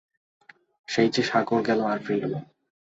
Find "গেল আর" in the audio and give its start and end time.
1.67-1.99